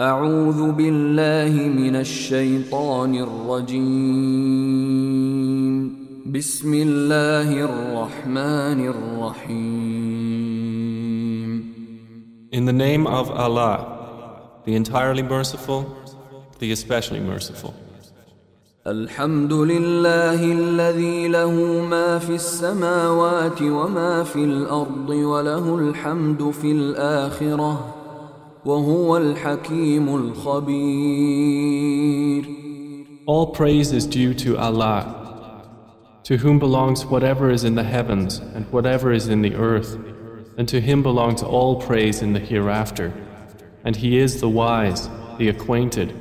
أعوذ 0.00 0.72
بالله 0.72 1.52
من 1.68 1.96
الشيطان 1.96 3.14
الرجيم. 3.14 3.84
بسم 6.32 6.74
الله 6.74 7.64
الرحمن 7.68 8.80
الرحيم. 8.94 9.60
In 12.52 12.64
the 12.64 12.72
name 12.72 13.06
of 13.06 13.30
Allah, 13.30 13.84
the 14.64 14.74
entirely 14.74 15.22
merciful, 15.22 15.84
the 16.60 16.72
especially 16.72 17.20
merciful. 17.20 17.74
الحمد 18.86 19.52
لله 19.52 20.40
الذي 20.52 21.28
له 21.28 21.84
ما 21.84 22.18
في 22.18 22.34
السماوات 22.34 23.62
وما 23.62 24.24
في 24.24 24.44
الأرض 24.44 25.10
وله 25.10 25.74
الحمد 25.74 26.50
في 26.50 26.72
الآخرة 26.72 27.99
وهو 28.65 29.17
الحكيم 29.17 30.15
الخبير 30.15 31.65
All 33.27 33.47
praise 33.47 33.91
is 33.91 34.05
due 34.05 34.35
to 34.35 34.55
Allah, 34.57 35.63
to 36.23 36.37
whom 36.37 36.59
belongs 36.59 37.05
whatever 37.07 37.49
is 37.49 37.63
in 37.63 37.73
the 37.73 37.83
heavens 37.83 38.37
and 38.37 38.65
whatever 38.71 39.11
is 39.11 39.27
in 39.27 39.41
the 39.41 39.55
earth, 39.55 39.97
and 40.57 40.67
to 40.67 40.79
him 40.79 41.01
belongs 41.01 41.41
all 41.41 41.81
praise 41.81 42.21
in 42.21 42.33
the 42.33 42.39
hereafter. 42.39 43.11
And 43.83 43.95
he 43.95 44.19
is 44.19 44.41
the 44.41 44.49
wise, 44.49 45.09
the 45.39 45.49
acquainted. 45.49 46.13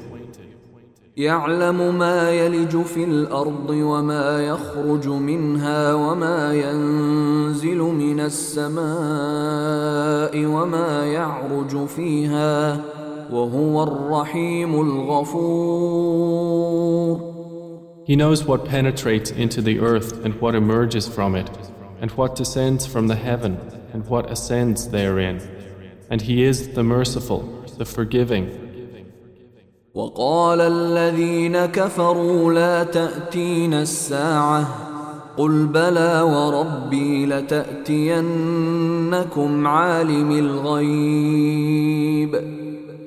يعلم 1.16 1.98
ما 1.98 2.30
يلج 2.30 2.82
في 2.82 3.04
الأرض 3.04 3.70
وما 3.70 4.46
يخرج 4.46 5.08
منها 5.08 5.94
وما 5.94 6.54
ينزل 6.54 7.78
من 7.78 8.20
السماء 8.20 8.84
وما 10.46 11.06
يعرج 11.06 11.86
فيها 11.86 12.80
وهو 13.32 13.82
الرحيم 13.82 14.80
الغفور 14.80 16.44
He 18.06 18.16
knows 18.16 18.44
what 18.44 18.66
penetrates 18.66 19.30
into 19.30 19.62
the 19.62 19.78
earth 19.80 20.24
and 20.24 20.34
what 20.40 20.54
emerges 20.54 21.08
from 21.08 21.34
it, 21.34 21.48
and 22.02 22.10
what 22.10 22.36
descends 22.36 22.84
from 22.84 23.06
the 23.08 23.14
heaven 23.14 23.56
and 23.94 24.06
what 24.08 24.30
ascends 24.30 24.88
therein. 24.88 25.40
And 26.10 26.20
he 26.20 26.44
is 26.44 26.74
the 26.74 26.82
merciful, 26.82 27.64
the 27.78 27.86
forgiving. 27.86 28.67
وقال 29.99 30.61
الذين 30.61 31.65
كفروا 31.65 32.53
لا 32.53 32.83
تأتين 32.83 33.73
الساعة 33.73 34.67
قل 35.37 35.65
بلى 35.65 36.21
وربي 36.21 37.25
لتأتينكم 37.25 38.07
عالم 39.67 40.31
الغيب 40.31 41.79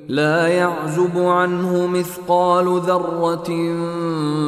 لا 0.07 0.47
يعزب 0.47 1.17
عنه 1.17 1.87
مثقال 1.87 2.79
ذرة 2.79 3.43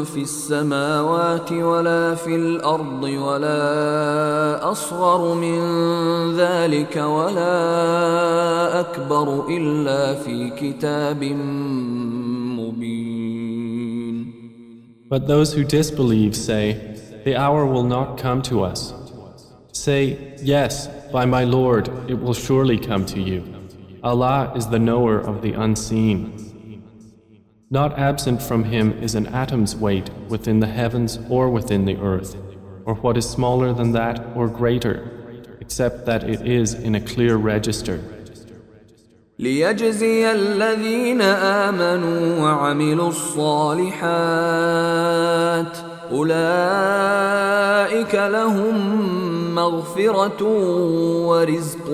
في 0.03 0.21
السماوات 0.21 1.51
ولا 1.51 2.15
في 2.15 2.35
الأرض 2.35 3.03
ولا 3.03 4.71
أصغر 4.71 5.33
من 5.35 5.59
ذلك 6.35 6.95
ولا 6.97 8.79
أكبر 8.79 9.47
إلا 9.49 10.13
في 10.13 10.49
كتاب 10.49 11.23
مبين 12.59 13.25
But 15.07 15.27
those 15.27 15.53
who 15.53 15.63
disbelieve 15.63 16.35
say, 16.35 16.73
The 17.23 17.37
hour 17.37 17.65
will 17.65 17.83
not 17.83 18.17
come 18.17 18.41
to 18.49 18.63
us. 18.63 18.93
Say, 19.71 20.35
Yes, 20.41 20.89
by 21.13 21.25
my 21.25 21.43
Lord, 21.43 21.89
it 22.09 22.19
will 22.19 22.33
surely 22.33 22.77
come 22.77 23.05
to 23.05 23.21
you. 23.21 23.43
Allah 24.04 24.52
is 24.56 24.68
the 24.68 24.78
knower 24.78 25.18
of 25.18 25.42
the 25.42 25.52
unseen. 25.52 26.82
Not 27.70 27.98
absent 27.98 28.42
from 28.42 28.64
Him 28.64 28.92
is 29.02 29.14
an 29.14 29.26
atom's 29.28 29.76
weight 29.76 30.10
within 30.28 30.60
the 30.60 30.66
heavens 30.66 31.18
or 31.28 31.48
within 31.48 31.84
the 31.84 31.96
earth, 31.98 32.36
or 32.84 32.94
what 32.96 33.16
is 33.16 33.28
smaller 33.28 33.72
than 33.72 33.92
that 33.92 34.24
or 34.34 34.48
greater, 34.48 35.56
except 35.60 36.06
that 36.06 36.24
it 36.24 36.46
is 36.46 36.74
in 36.74 36.94
a 36.94 37.00
clear 37.00 37.36
register. 37.36 38.02
ليجزي 39.40 40.32
الذين 40.32 41.22
آمنوا 41.22 42.42
وعملوا 42.42 43.08
الصالحات 43.08 44.00
أولئك 46.12 48.14
لهم 48.14 49.43
مغفرة 49.54 50.42
ورزق 51.26 51.86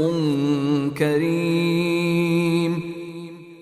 كريم 0.98 2.96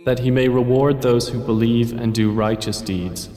That 0.05 0.19
He 0.19 0.31
may 0.31 0.49
reward 0.49 1.01
those 1.01 1.31
who 1.31 1.39
believe 1.39 1.93
and 1.93 2.13
do 2.13 2.31
righteous 2.31 2.83
deeds. 2.83 3.31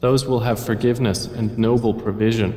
Those 0.00 0.26
will 0.26 0.38
have 0.40 0.60
forgiveness 0.60 1.26
and 1.26 1.58
noble 1.58 1.92
provision. 1.92 2.52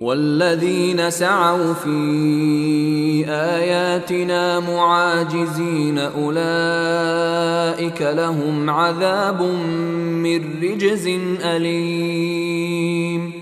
والذين 0.00 1.10
سعوا 1.10 1.74
في 1.74 3.24
آياتنا 3.28 4.60
معاجزين 4.60 5.98
أولئك 5.98 8.02
لهم 8.02 8.70
عذاب 8.70 9.42
من 9.42 10.62
رجز 10.62 11.06
أليم 11.44 13.32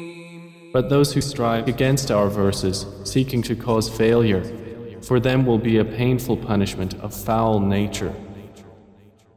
But 0.77 0.89
those 0.89 1.13
who 1.13 1.21
strive 1.21 1.69
against 1.69 2.11
our 2.11 2.29
verses, 2.29 2.87
seeking 3.05 3.43
to 3.43 3.55
cause 3.55 3.91
failure, 3.91 4.43
for 5.03 5.21
them 5.21 5.45
will 5.45 5.59
be 5.59 5.79
a 5.79 5.85
painful 5.85 6.37
punishment 6.37 6.95
of 7.01 7.15
foul 7.15 7.61
nature. 7.61 8.13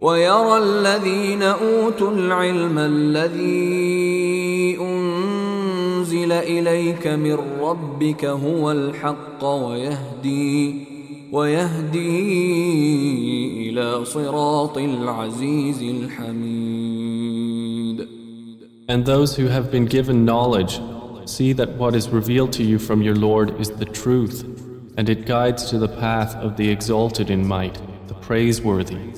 ويرى 0.02 0.58
الذين 0.58 1.44
أوتوا 1.44 2.12
العلم 2.12 2.78
الذي 2.78 4.78
أنزل 4.80 6.32
إليك 6.32 7.08
من 7.08 7.38
ربك 7.62 8.26
هو 8.26 8.72
الحق 8.72 9.44
ويهدي 9.44 10.86
ويهدي 11.32 12.10
إلى 13.70 14.06
صراط 14.06 14.78
العزيز 14.78 15.84
الحميد 15.84 17.16
And 18.88 19.04
those 19.06 19.36
who 19.36 19.48
have 19.48 19.72
been 19.72 19.86
given 19.86 20.26
knowledge 20.26 20.80
see 21.26 21.54
that 21.54 21.70
what 21.76 21.96
is 21.96 22.10
revealed 22.10 22.54
to 22.54 22.64
you 22.64 22.80
from 22.80 23.02
your 23.02 23.16
Lord 23.16 23.60
is 23.60 23.72
the 23.72 23.86
truth, 23.86 24.44
and 24.98 25.10
it 25.10 25.26
guides 25.26 25.70
to 25.70 25.78
the 25.78 25.88
path 25.88 26.36
of 26.36 26.58
the 26.58 26.70
exalted 26.70 27.30
in 27.30 27.48
might, 27.48 27.82
the 28.08 28.14
praiseworthy. 28.16 29.14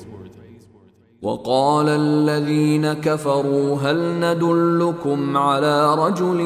وقال 1.22 1.88
الذين 1.88 2.92
كفروا 2.92 3.76
هل 3.76 4.20
ندلكم 4.20 5.36
على 5.36 5.94
رجل 5.94 6.40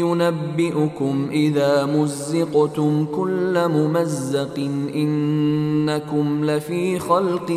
ينبئكم 0.00 1.28
إذا 1.32 1.86
مزقتم 1.86 3.04
كل 3.04 3.68
ممزق 3.68 4.58
إنكم 4.94 6.44
لفي 6.44 6.98
خلق 6.98 7.52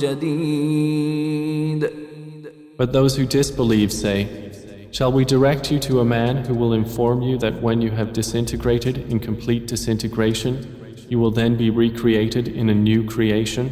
جديد 0.00 1.90
But 2.78 2.92
those 2.94 3.14
who 3.14 3.26
disbelieve 3.26 3.92
say, 3.92 4.43
Shall 4.94 5.12
we 5.12 5.24
direct 5.24 5.70
you 5.70 5.78
to 5.80 6.00
a 6.00 6.04
man 6.04 6.44
who 6.44 6.54
will 6.54 6.72
inform 6.72 7.22
you 7.22 7.38
that 7.38 7.62
when 7.62 7.80
you 7.80 7.90
have 7.92 8.12
disintegrated 8.12 9.10
in 9.10 9.20
complete 9.20 9.66
disintegration, 9.66 11.06
you 11.08 11.18
will 11.18 11.30
then 11.30 11.56
be 11.56 11.70
recreated 11.70 12.48
in 12.48 12.68
a 12.68 12.74
new 12.74 13.04
creation? 13.04 13.70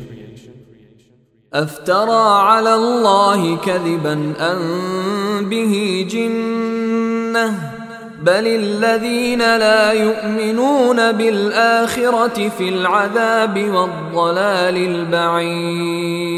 أفترى 1.53 2.41
على 2.41 2.75
الله 2.75 3.57
كذبا 3.57 4.35
أم 4.41 5.49
به 5.49 6.07
جنة 6.11 7.79
بل 8.23 8.47
الذين 8.47 9.39
لا 9.39 9.93
يؤمنون 9.93 11.13
بالآخرة 11.13 12.49
في 12.49 12.69
العذاب 12.69 13.59
والضلال 13.59 14.77
البعيد 14.77 16.29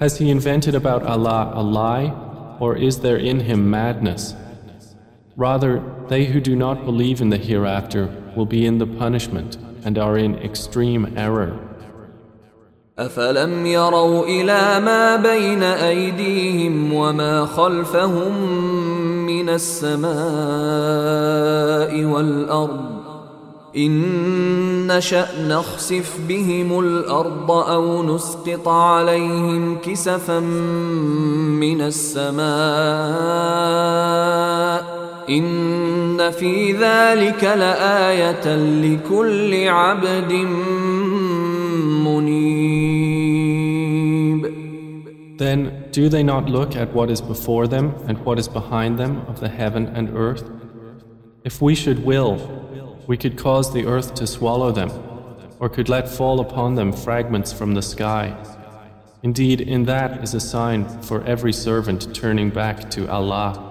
Has 0.00 0.18
he 0.18 0.28
invented 0.30 0.74
about 0.74 1.02
Allah 1.04 1.52
a 1.54 1.62
lie, 1.62 2.12
or 2.60 2.76
is 2.76 3.00
there 3.00 3.16
in 3.16 3.40
him 3.40 3.70
madness? 3.70 4.34
Rather, 5.36 5.82
they 6.08 6.26
who 6.26 6.40
do 6.40 6.54
not 6.54 6.84
believe 6.84 7.20
in 7.20 7.30
the 7.30 7.38
hereafter 7.38 8.08
will 8.36 8.46
be 8.46 8.66
in 8.66 8.78
the 8.78 8.86
punishment 8.86 9.56
and 9.84 9.98
are 9.98 10.16
in 10.16 10.36
extreme 10.36 11.12
error. 11.16 11.58
أفلم 12.98 13.66
يروا 13.66 14.24
إلى 14.24 14.80
ما 14.80 15.16
بين 15.16 15.62
أيديهم 15.62 16.92
وما 16.92 17.46
خلفهم 17.46 18.46
من 19.26 19.48
السماء 19.48 20.14
والأرض 22.04 22.97
إن 23.75 24.87
نشأ 24.87 25.47
نخسف 25.47 26.19
بهم 26.27 26.79
الأرض 26.79 27.51
أو 27.51 28.15
نسقط 28.15 28.67
عليهم 28.67 29.77
كسفا 29.77 30.39
من 31.59 31.81
السماء 31.81 32.39
إن 35.29 36.31
في 36.31 36.71
ذلك 36.71 37.43
لآية 37.43 38.55
لكل 38.55 39.67
عبد 39.67 40.31
منيب 42.05 42.69
Then 45.37 45.85
do 45.91 46.09
they 46.09 46.23
not 46.23 46.49
look 46.49 46.75
at 46.75 46.93
what 46.93 47.09
is 47.09 47.21
before 47.21 47.65
them 47.65 47.93
and 48.07 48.17
what 48.25 48.37
is 48.37 48.49
behind 48.49 48.97
them 48.97 49.21
of 49.29 49.39
the 49.39 49.47
heaven 49.47 49.87
and 49.87 50.09
earth? 50.13 50.43
If 51.45 51.61
we 51.61 51.75
should 51.75 52.03
will, 52.03 52.37
we 53.08 53.16
could 53.16 53.36
cause 53.36 53.72
the 53.72 53.86
earth 53.86 54.14
to 54.14 54.26
swallow 54.26 54.70
them, 54.72 54.90
or 55.60 55.68
could 55.68 55.88
let 55.88 56.08
fall 56.08 56.40
upon 56.40 56.74
them 56.74 56.92
fragments 56.92 57.52
from 57.52 57.74
the 57.74 57.82
sky. 57.82 58.34
Indeed, 59.22 59.60
in 59.60 59.84
that 59.84 60.22
is 60.22 60.34
a 60.34 60.40
sign 60.40 60.86
for 61.00 61.24
every 61.24 61.52
servant 61.52 62.14
turning 62.14 62.50
back 62.50 62.90
to 62.90 63.08
Allah. 63.08 63.70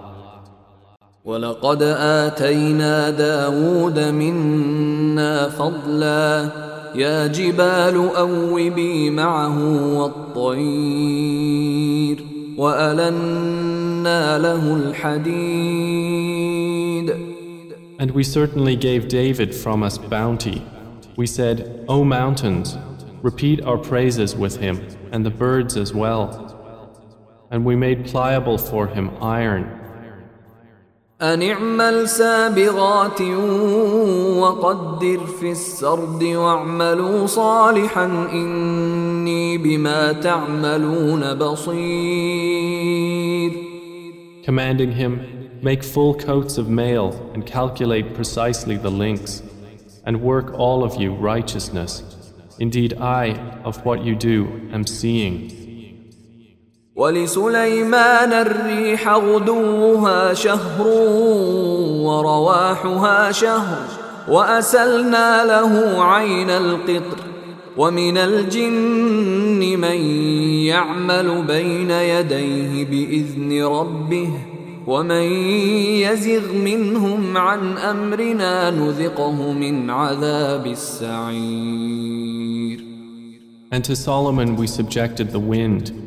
ولقد 1.26 1.84
آتينا 1.84 3.10
داود 3.10 4.00
منا 4.00 5.50
فضلا 5.50 6.50
يا 6.96 7.28
جبال 7.28 8.10
أوبي 8.16 9.10
معه 9.10 9.58
والطير 10.44 12.26
وألنا 12.58 14.38
له 14.38 14.76
الحديد 14.76 16.57
And 18.00 18.12
we 18.12 18.24
certainly 18.24 18.76
gave 18.76 19.08
David 19.08 19.54
from 19.54 19.84
us 19.84 19.98
bounty. 19.98 20.66
We 21.16 21.28
said, 21.28 21.86
O 21.88 22.04
mountains, 22.04 22.78
repeat 23.22 23.62
our 23.62 23.78
praises 23.78 24.36
with 24.36 24.58
him, 24.58 24.88
and 25.12 25.26
the 25.26 25.30
birds 25.30 25.78
as 25.78 25.94
well. 25.94 26.50
And 27.52 27.66
we 27.66 27.76
made 27.76 28.06
pliable 28.06 28.58
for 28.58 28.88
him 28.88 29.12
iron 29.22 29.84
أن 31.24 31.42
اعمل 31.42 32.10
سابغات 32.10 33.22
وقدر 34.38 35.20
في 35.40 35.52
السرد 35.52 36.24
واعملوا 36.24 37.26
صالحا 37.26 38.06
إني 38.34 39.58
بما 39.58 40.12
تعملون 40.12 41.34
بصير 41.34 42.84
Commanding 44.46 44.92
him, 44.92 45.37
make 45.62 45.84
full 45.84 46.14
coats 46.14 46.58
of 46.58 46.70
mail 46.70 47.32
and 47.34 47.46
calculate 47.46 48.14
precisely 48.14 48.78
the 48.78 48.92
links, 48.92 49.42
and 50.06 50.22
work 50.22 50.54
all 50.54 50.84
of 50.84 51.00
you 51.02 51.14
righteousness. 51.14 52.04
Indeed, 52.60 52.94
I, 53.00 53.32
of 53.64 53.84
what 53.86 54.04
you 54.04 54.16
do, 54.16 54.70
am 54.72 54.86
seeing. 54.86 55.64
ولسليمان 56.96 58.34
الريح 58.34 59.08
غدوها 59.10 60.34
شهر 60.34 60.88
ورواحها 62.06 63.32
شهر 63.32 63.88
وأسلنا 64.28 65.46
له 65.46 66.04
عين 66.04 66.50
القطر 66.50 67.18
ومن 67.78 68.18
الجن 68.18 69.80
من 69.80 69.98
يعمل 70.66 71.44
بين 71.48 71.92
يديه 71.92 72.86
بإذن 72.86 73.64
ربه 73.64 74.47
ومن 74.88 75.24
يزغ 76.06 76.54
منهم 76.54 77.38
عن 77.38 77.78
أمرنا 77.78 78.70
نذقه 78.70 79.54
من 79.54 79.90
عذاب 79.90 80.68
السعير 80.68 82.14
And 83.72 83.84
to 83.86 83.96
Solomon 83.96 84.56
we 84.56 84.68
subjected 84.68 85.32
the 85.32 85.40
wind 85.40 86.04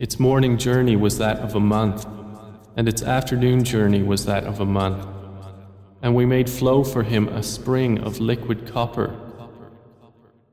Its 0.00 0.18
morning 0.18 0.56
journey 0.56 0.96
was 0.96 1.18
that 1.18 1.40
of 1.40 1.54
a 1.54 1.60
month, 1.60 2.06
and 2.74 2.88
its 2.88 3.02
afternoon 3.02 3.62
journey 3.62 4.02
was 4.02 4.24
that 4.24 4.44
of 4.44 4.58
a 4.58 4.64
month. 4.64 5.06
And 6.00 6.14
we 6.14 6.24
made 6.24 6.48
flow 6.48 6.84
for 6.84 7.02
him 7.02 7.28
a 7.28 7.42
spring 7.42 7.98
of 7.98 8.18
liquid 8.18 8.72
copper. 8.72 9.14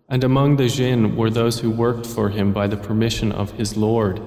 And 0.09 0.25
among 0.25 0.57
the 0.57 0.67
jinn 0.67 1.15
were 1.15 1.29
those 1.29 1.61
who 1.61 1.71
worked 1.71 2.05
for 2.05 2.27
him 2.27 2.51
by 2.51 2.67
the 2.67 2.75
permission 2.75 3.31
of 3.31 3.51
his 3.51 3.77
Lord. 3.77 4.19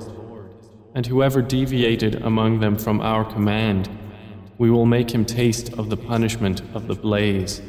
And 0.96 1.06
whoever 1.06 1.42
deviated 1.42 2.24
among 2.24 2.62
them 2.62 2.78
from 2.78 3.02
our 3.02 3.26
command, 3.26 3.90
we 4.58 4.72
will 4.72 4.86
make 4.86 5.12
him 5.12 5.26
taste 5.26 5.74
of 5.74 5.90
the 5.90 5.98
punishment 5.98 6.62
of 6.74 6.88
the 6.88 6.96
blaze. 6.96 7.62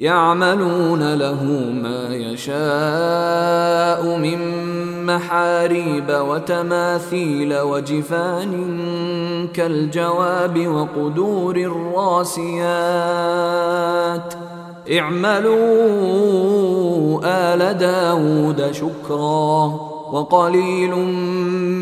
يعملون 0.00 1.14
له 1.14 1.44
ما 1.82 2.14
يشاء 2.14 4.18
من 4.18 4.38
محاريب 5.06 6.10
وتماثيل 6.10 7.58
وجفان 7.58 8.52
كالجواب 9.54 10.66
وقدور 10.66 11.56
الراسيات 11.56 12.60
اعملوا 14.90 15.60
آل 17.24 17.78
داود 17.78 18.72
شكرا 18.72 19.89
وقليل 20.11 20.95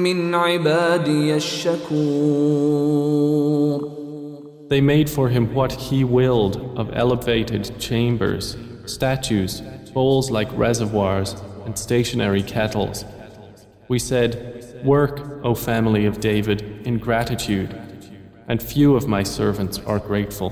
من 0.04 0.36
عبادي 0.36 1.36
الشكور 1.36 2.84
They 4.70 4.82
made 4.82 5.10
for 5.10 5.30
him 5.30 5.54
what 5.54 5.72
he 5.74 6.04
willed 6.04 6.56
of 6.80 6.90
elevated 6.94 7.80
chambers, 7.80 8.58
statues, 8.86 9.62
bowls 9.94 10.32
like 10.32 10.50
reservoirs, 10.58 11.36
and 11.66 11.78
stationary 11.78 12.42
kettles. 12.42 13.06
We 13.88 14.00
said, 14.00 14.82
Work, 14.84 15.44
O 15.44 15.54
family 15.54 16.06
of 16.06 16.20
David, 16.20 16.62
in 16.88 16.98
gratitude, 16.98 17.80
and 18.48 18.64
few 18.64 18.96
of 18.96 19.08
my 19.08 19.24
servants 19.24 19.78
are 19.80 20.00
grateful. 20.00 20.52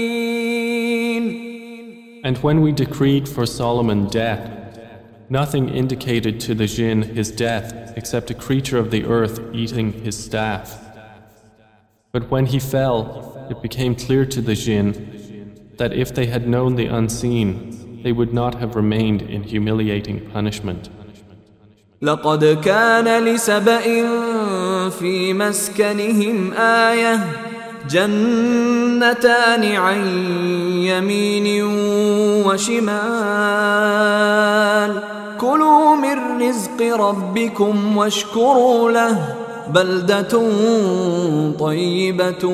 And 2.24 2.38
when 2.38 2.60
we 2.60 2.72
decreed 2.72 3.28
for 3.28 3.46
Solomon 3.46 4.08
death, 4.08 4.78
nothing 5.28 5.68
indicated 5.68 6.40
to 6.40 6.54
the 6.54 6.66
jinn 6.66 7.02
his 7.02 7.30
death 7.30 7.92
except 7.96 8.30
a 8.30 8.34
creature 8.34 8.78
of 8.78 8.90
the 8.90 9.04
earth 9.04 9.40
eating 9.52 9.92
his 9.92 10.16
staff. 10.16 10.82
But 12.12 12.30
when 12.30 12.46
he 12.46 12.58
fell, 12.58 13.46
it 13.50 13.62
became 13.62 13.94
clear 13.94 14.24
to 14.26 14.40
the 14.40 14.54
jinn 14.54 14.90
that 15.78 15.92
if 15.92 16.14
they 16.14 16.26
had 16.26 16.48
known 16.48 16.76
the 16.76 16.86
unseen, 16.86 18.02
they 18.02 18.12
would 18.12 18.32
not 18.32 18.54
have 18.56 18.74
remained 18.76 19.22
in 19.22 19.42
humiliating 19.42 20.30
punishment. 20.30 20.90
لقد 22.02 22.44
كان 22.44 23.24
لسبإ 23.24 23.84
في 24.90 25.32
مسكنهم 25.32 26.52
آية 26.52 27.20
جنتان 27.89 29.63
عن 29.75 30.07
يمين 30.85 31.63
وشمال. 32.45 32.91
كلوا 35.39 35.95
من 35.95 36.41
رزق 36.41 36.95
ربكم 36.95 37.97
واشكروا 37.97 38.91
له. 38.91 39.35
بلدة 39.69 40.33
طيبة 41.59 42.45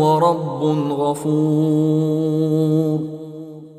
ورب 0.00 0.62
غفور. 0.92 2.20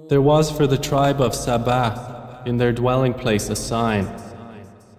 There 0.10 0.22
was 0.22 0.50
for 0.51 0.65
the 0.67 0.77
tribe 0.77 1.22
of 1.22 1.36
Saba 1.36 2.41
in 2.46 2.58
their 2.58 2.74
dwelling 2.74 3.13
place 3.13 3.50
a 3.50 3.55
sign, 3.55 4.08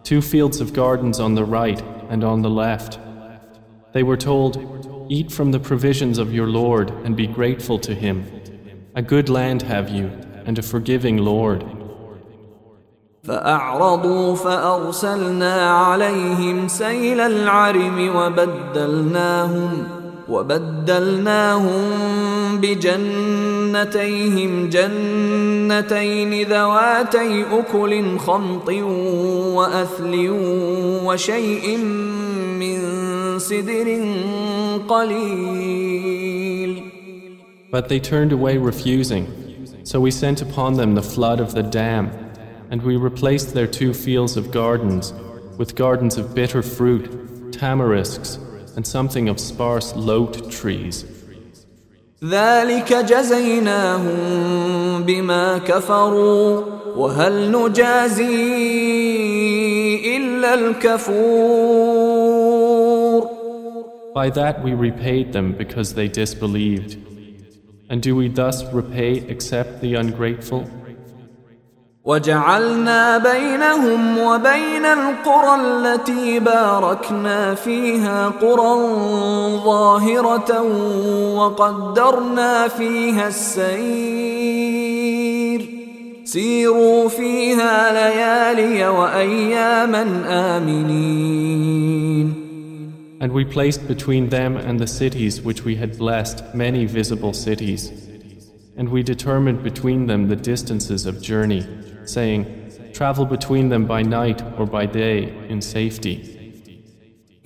two 0.04 0.22
fields 0.22 0.60
of 0.60 0.72
gardens 0.72 1.18
on 1.18 1.34
the 1.34 1.44
right 1.44 1.82
and 2.08 2.22
on 2.22 2.42
the 2.42 2.50
left. 2.50 2.98
They 3.92 4.02
were 4.02 4.16
told, 4.16 4.56
Eat 5.11 5.31
from 5.31 5.51
the 5.51 5.59
provisions 5.59 6.17
of 6.17 6.33
your 6.33 6.47
Lord 6.47 6.91
and 7.05 7.15
be 7.15 7.27
grateful 7.27 7.79
to 7.79 7.93
Him. 7.95 8.25
A 8.95 9.01
good 9.01 9.29
land 9.29 9.61
have 9.63 9.89
you 9.89 10.11
and 10.45 10.57
a 10.59 10.61
forgiving 10.63 11.17
Lord. 11.17 11.63
فأعرضوا 13.23 14.35
فأرسلنا 14.35 15.71
عليهم 15.71 16.67
سيل 16.67 17.19
العرم 17.19 18.15
وبدلناهم 18.15 19.87
وبدلناهم 20.29 21.81
بجنتيهم 22.61 24.51
جنتين 24.69 26.47
ذواتي 26.47 27.45
أكل 27.51 28.17
خمط 28.17 28.69
وأثل 29.57 30.29
وشيء 31.05 31.77
من 32.59 32.79
سدر 33.39 33.87
قليل 33.87 34.60
But 37.71 37.89
they 37.89 37.99
turned 37.99 38.31
away 38.31 38.57
refusing. 38.57 39.25
So 39.83 39.99
we 39.99 40.11
sent 40.11 40.41
upon 40.41 40.73
them 40.75 40.95
the 40.95 41.03
flood 41.03 41.39
of 41.39 41.53
the 41.53 41.63
dam, 41.63 42.11
and 42.69 42.81
we 42.81 42.95
replaced 42.97 43.53
their 43.53 43.67
two 43.67 43.93
fields 43.93 44.37
of 44.37 44.51
gardens 44.51 45.13
with 45.57 45.75
gardens 45.75 46.17
of 46.17 46.35
bitter 46.35 46.61
fruit, 46.61 47.51
tamarisks, 47.51 48.39
and 48.75 48.85
something 48.85 49.29
of 49.29 49.39
sparse 49.39 49.95
lote 49.95 50.51
trees. 50.51 51.05
ذلك 52.23 52.93
جزيناهم 52.93 54.09
بما 55.03 55.57
كفروا 55.57 56.63
وهل 56.97 57.51
نجازي 57.51 58.27
إلا 60.17 60.53
الكفور 60.53 61.90
By 64.13 64.29
that 64.31 64.63
we 64.63 64.73
repaid 64.73 65.33
them 65.33 65.53
because 65.53 65.93
they 65.93 66.07
disbelieved. 66.07 66.97
And 67.89 68.01
do 68.01 68.15
we 68.15 68.27
thus 68.27 68.63
repay 68.73 69.23
except 69.27 69.81
the 69.81 69.95
ungrateful? 69.95 70.65
وجعلنا 72.07 73.17
بينهم 73.17 74.17
وبين 74.17 74.85
القرى 74.85 75.55
التي 75.61 76.39
باركنا 76.39 77.55
فيها 77.55 78.29
قرى 78.29 78.75
ظاهرة 79.63 80.61
وقدرنا 81.35 82.67
فيها 82.67 83.27
السير 83.27 84.57
سيروا 86.23 87.09
فيها 87.09 87.91
ليالي 87.93 88.87
وأياما 88.87 90.23
آمنين 90.57 92.40
And 93.21 93.31
we 93.31 93.45
placed 93.45 93.87
between 93.87 94.29
them 94.29 94.57
and 94.57 94.79
the 94.79 94.87
cities 94.87 95.41
which 95.41 95.63
we 95.63 95.75
had 95.75 95.97
blessed 95.97 96.43
many 96.53 96.85
visible 96.85 97.33
cities. 97.33 97.91
And 98.77 98.89
we 98.89 99.01
determined 99.01 99.63
between 99.63 100.05
them 100.05 100.27
the 100.27 100.35
distances 100.35 101.05
of 101.05 101.21
journey 101.21 101.65
saying, 102.05 102.91
Travel 102.93 103.25
between 103.25 103.69
them 103.69 103.85
by 103.85 104.01
night 104.01 104.41
or 104.57 104.65
by 104.65 104.85
day 104.85 105.33
in 105.49 105.61
safety. 105.61 106.33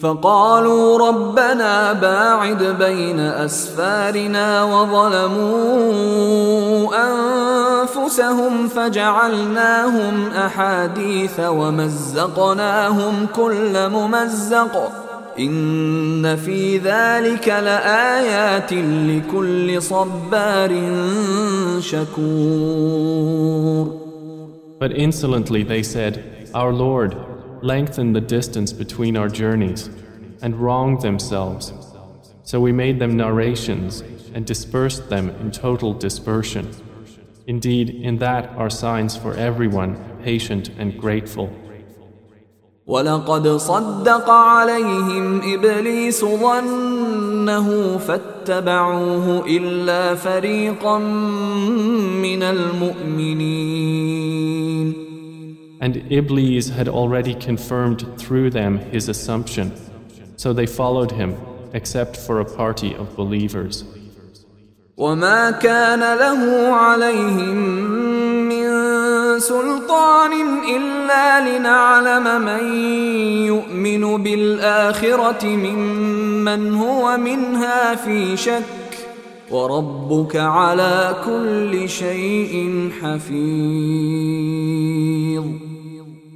فقالوا 0.02 1.10
ربنا 1.10 1.94
باعد 1.94 2.64
بين 2.64 3.20
أسفارنا 3.20 4.64
وظلموا 4.64 6.12
أنفسهم 7.08 8.68
فجعلناهم 8.68 10.28
أحاديث 10.32 11.40
ومزقناهم 11.40 13.28
كل 13.36 13.90
ممزق 13.90 14.92
إن 15.40 16.36
في 16.36 16.78
ذلك 16.78 17.48
لآيات 17.48 18.74
لكل 18.74 19.82
صبار 19.82 20.72
شكور 21.80 23.22
But 24.80 24.92
insolently 24.98 25.62
they 25.64 25.84
said, 25.84 26.50
Our 26.56 26.74
Lord, 26.74 27.16
lengthen 27.62 28.14
the 28.14 28.22
distance 28.22 28.74
between 28.74 29.16
our 29.16 29.30
journeys, 29.30 29.90
and 30.42 30.56
wronged 30.56 31.02
themselves. 31.02 31.72
So 32.44 32.60
we 32.60 32.72
made 32.72 32.98
them 32.98 33.16
narrations 33.16 34.02
and 34.34 34.46
dispersed 34.46 35.10
them 35.10 35.30
in 35.42 35.52
total 35.52 35.94
dispersion. 35.94 36.74
Indeed, 37.48 37.90
in 37.90 38.18
that 38.18 38.50
are 38.58 38.70
signs 38.70 39.16
for 39.16 39.36
everyone 39.36 39.98
patient 40.24 40.70
and 40.78 41.00
grateful. 41.00 41.50
ولقد 42.87 43.49
صدق 43.49 44.31
عليهم 44.31 45.41
إبليس 45.55 46.25
ظنه 46.25 47.99
فاتبعوه 47.99 49.47
إلا 49.47 50.15
فريقا 50.15 50.99
من 52.23 52.43
المؤمنين 52.43 53.87
And 55.79 55.97
Iblis 56.11 56.71
had 56.71 56.89
already 56.89 57.35
confirmed 57.35 58.07
through 58.17 58.51
them 58.51 58.79
his 58.79 59.09
assumption, 59.11 59.73
so 60.37 60.53
they 60.55 60.67
followed 60.67 61.13
him 61.13 61.35
except 61.75 62.17
for 62.17 62.41
a 62.41 62.45
party 62.45 62.95
of 62.95 63.15
believers. 63.17 63.85
وما 64.97 65.51
كان 65.51 66.01
له 66.01 66.73
عليهم 66.75 68.16
سلطان 69.40 70.34
إلا 70.76 71.58
لنعلم 71.58 72.42
من 72.42 72.64
يؤمن 73.46 74.24
بالآخرة 74.24 75.46
ممن 75.46 76.74
هو 76.74 77.18
منها 77.18 77.96
في 77.96 78.38
شك 78.38 78.64
وربك 79.52 80.36
على 80.36 81.16
كل 81.26 81.90
شيء 81.90 82.90
حفيظ 83.02 84.52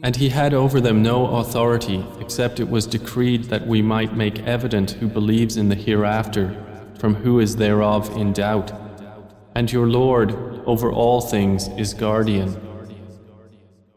And 0.04 0.16
he 0.18 0.30
had 0.30 0.54
over 0.54 0.80
them 0.80 1.02
no 1.02 1.26
authority 1.38 2.06
except 2.20 2.60
it 2.60 2.70
was 2.70 2.86
decreed 2.86 3.46
that 3.46 3.66
we 3.66 3.82
might 3.82 4.16
make 4.16 4.38
evident 4.56 4.92
who 4.92 5.08
believes 5.08 5.58
in 5.58 5.70
the 5.70 5.76
hereafter 5.88 6.48
from 7.00 7.16
who 7.16 7.40
is 7.40 7.56
thereof 7.56 8.16
in 8.16 8.32
doubt. 8.32 8.72
And 9.56 9.72
your 9.72 9.88
Lord 9.88 10.30
over 10.68 10.92
all 10.92 11.22
things 11.22 11.70
is 11.70 11.94
guardian. 11.94 12.56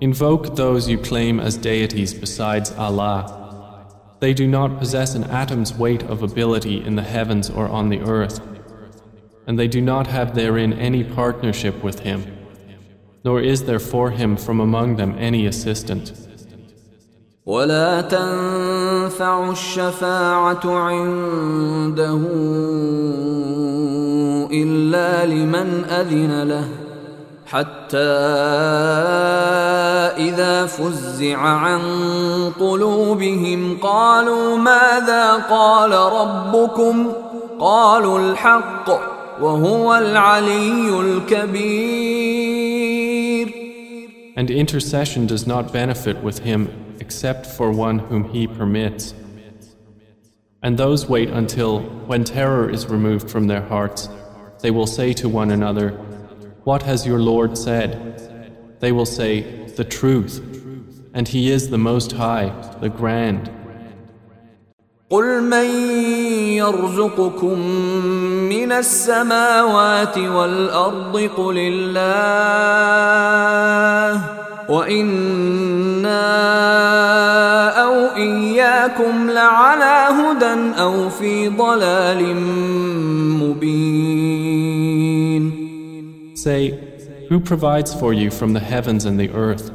Invoke 0.00 0.56
those 0.56 0.88
you 0.88 0.98
claim 0.98 1.40
as 1.40 1.56
deities 1.56 2.12
besides 2.12 2.72
Allah. 2.72 3.86
They 4.20 4.34
do 4.34 4.46
not 4.46 4.78
possess 4.78 5.14
an 5.14 5.24
atom's 5.24 5.74
weight 5.74 6.02
of 6.02 6.22
ability 6.22 6.84
in 6.84 6.96
the 6.96 7.02
heavens 7.02 7.48
or 7.48 7.68
on 7.68 7.88
the 7.88 8.00
earth, 8.00 8.40
and 9.46 9.58
they 9.58 9.68
do 9.68 9.80
not 9.80 10.06
have 10.06 10.34
therein 10.34 10.72
any 10.74 11.04
partnership 11.04 11.82
with 11.82 12.00
Him, 12.00 12.24
nor 13.24 13.40
is 13.40 13.64
there 13.64 13.78
for 13.78 14.10
Him 14.10 14.36
from 14.36 14.60
among 14.60 14.96
them 14.96 15.16
any 15.18 15.46
assistant. 15.46 16.12
ولا 17.46 18.00
تنفع 18.00 19.50
الشفاعة 19.50 20.66
عنده 20.66 22.20
إلا 24.50 25.26
لمن 25.26 25.84
أذن 25.84 26.42
له 26.42 26.68
حتى 27.46 27.96
إذا 30.16 30.66
فزع 30.66 31.38
عن 31.38 31.80
قلوبهم 32.60 33.78
قالوا 33.82 34.56
ماذا 34.56 35.32
قال 35.50 35.92
ربكم 35.92 37.12
قالوا 37.60 38.18
الحق 38.18 38.90
وهو 39.40 39.94
العلي 39.94 41.00
الكبير 41.00 42.66
And 44.38 44.50
intercession 44.50 45.26
does 45.26 45.46
not 45.46 45.72
benefit 45.72 46.22
with 46.22 46.40
him 46.40 46.68
except 47.00 47.46
for 47.46 47.70
one 47.70 47.98
whom 47.98 48.24
he 48.24 48.46
permits. 48.46 49.14
And 50.62 50.76
those 50.76 51.08
wait 51.08 51.30
until, 51.30 51.80
when 52.10 52.24
terror 52.24 52.68
is 52.68 52.86
removed 52.86 53.30
from 53.30 53.46
their 53.46 53.62
hearts, 53.62 54.08
they 54.60 54.70
will 54.70 54.86
say 54.86 55.12
to 55.14 55.28
one 55.28 55.50
another, 55.50 55.90
What 56.64 56.82
has 56.82 57.06
your 57.06 57.20
Lord 57.20 57.56
said? 57.56 57.92
They 58.80 58.92
will 58.92 59.06
say, 59.06 59.59
The 59.80 59.84
truth, 59.84 60.40
and 61.14 61.28
He 61.28 61.50
is 61.50 61.70
the 61.70 61.78
Most 61.78 62.12
High, 62.12 62.52
the 62.80 62.88
Grand. 62.88 63.50
قل 65.10 65.42
من 65.42 65.66
يرزقكم 66.58 67.58
من 68.48 68.72
السماوات 68.72 70.18
والأرض 70.18 71.16
قل 71.36 71.58
الله 71.58 72.66
وإنا 74.68 76.26
أو 77.82 78.16
إياكم 78.16 79.30
لعلى 79.30 80.08
هدى 80.10 80.80
أو 80.80 81.08
في 81.08 81.48
ضلال 81.48 82.36
مبين 83.40 84.26
Say, 86.34 86.74
Who 87.30 87.40
provides 87.40 87.94
for 87.94 88.12
you 88.12 88.30
from 88.30 88.52
the 88.52 88.60
heavens 88.60 89.04
and 89.04 89.18
the 89.18 89.30
earth? 89.30 89.70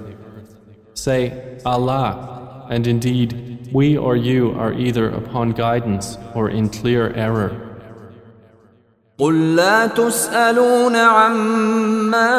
Say, 0.93 1.59
Allah, 1.65 2.67
and 2.69 2.87
indeed, 2.87 3.69
we 3.71 3.97
or 3.97 4.15
you 4.15 4.51
are 4.51 4.73
either 4.73 5.09
upon 5.09 5.51
guidance 5.51 6.17
or 6.35 6.49
in 6.49 6.69
clear 6.69 7.13
error. 7.13 7.67
قل 9.19 9.55
لا 9.55 9.87
تسألون 9.87 10.95
عما 10.95 12.31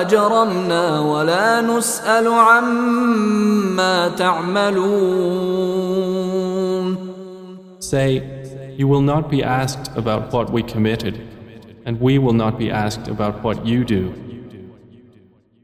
أجرمنا 0.00 1.00
ولا 1.00 1.60
نسأل 1.60 2.28
عما 2.28 3.60
ما 3.80 4.08
تعملون 4.08 5.50
Say, 7.80 8.22
You 8.76 8.86
will 8.88 9.02
not 9.02 9.30
be 9.30 9.42
asked 9.42 9.90
about 9.96 10.32
what 10.32 10.50
we 10.50 10.62
committed, 10.62 11.14
and 11.84 12.00
we 12.00 12.18
will 12.18 12.32
not 12.32 12.58
be 12.58 12.70
asked 12.70 13.08
about 13.08 13.42
what 13.42 13.66
you 13.66 13.84
do. 13.84 14.14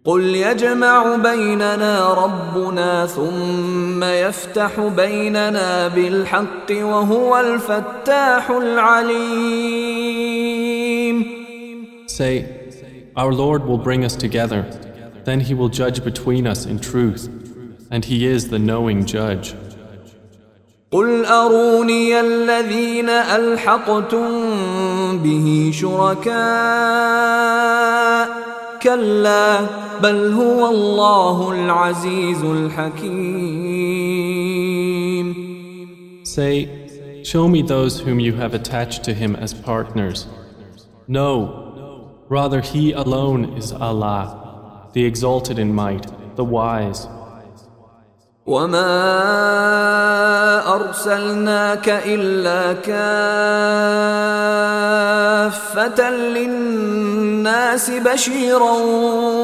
قل 0.06 0.22
يجمع 0.22 1.16
بيننا 1.16 2.14
ربنا 2.14 3.06
ثم 3.06 4.04
يفتح 4.04 4.80
بيننا 4.80 5.88
بالحق 5.88 6.70
وهو 6.70 7.40
الفتاح 7.40 8.50
العليم 8.50 9.76
Say, 12.06 12.44
Our 13.16 13.32
Lord 13.32 13.64
will 13.66 13.78
bring 13.78 14.04
us 14.04 14.14
together, 14.14 14.62
then 15.24 15.40
He 15.40 15.54
will 15.54 15.68
judge 15.68 16.04
between 16.04 16.46
us 16.46 16.64
in 16.64 16.78
truth, 16.78 17.28
and 17.90 18.04
He 18.04 18.26
is 18.26 18.48
the 18.48 18.60
knowing 18.60 19.04
judge. 19.04 19.54
قل 20.92 21.24
أروني 21.24 22.20
الذين 22.20 23.08
ألحقتم 23.08 24.28
به 25.18 25.70
شركاء 25.74 26.36
كلا 28.82 29.60
بل 30.02 30.32
هو 30.32 30.68
الله 30.68 31.52
العزيز 31.52 32.44
الحكيم 32.44 33.76
Say, 36.24 36.68
Show 37.24 37.48
me 37.48 37.62
those 37.62 38.00
whom 38.00 38.20
you 38.20 38.34
have 38.34 38.52
attached 38.54 39.02
to 39.04 39.14
Him 39.14 39.34
as 39.34 39.52
partners. 39.54 40.26
No, 41.08 42.14
rather 42.28 42.60
He 42.60 42.92
alone 42.92 43.56
is 43.56 43.72
Allah, 43.72 44.88
the 44.92 45.04
exalted 45.04 45.58
in 45.58 45.74
might, 45.74 46.06
the 46.36 46.44
wise. 46.44 47.08
وما 48.46 48.94
أرسلناك 50.74 51.88
إلا 51.88 52.72
كافة 52.72 53.30
للناس 56.10 57.90
بشيرا 57.90 58.72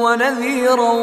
ونذيرا 0.03 0.93